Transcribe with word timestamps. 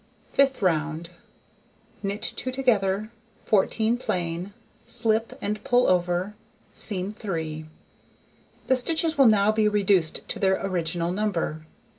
Fifth 0.29 0.63
round: 0.63 1.11
Knit 2.01 2.23
2 2.23 2.51
together, 2.51 3.11
14 3.45 3.99
plain, 3.99 4.51
slip 4.87 5.37
and 5.41 5.63
pull 5.63 5.85
over, 5.85 6.33
seam 6.73 7.11
3. 7.11 7.67
The 8.65 8.75
stitches 8.75 9.15
will 9.15 9.27
now 9.27 9.51
be 9.51 9.67
reduced 9.67 10.27
to 10.29 10.39
their 10.39 10.59
original 10.65 11.11
number. 11.11 11.67